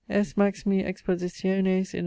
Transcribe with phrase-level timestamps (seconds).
[0.09, 0.33] S.
[0.33, 1.97] Maximi expositiones in S.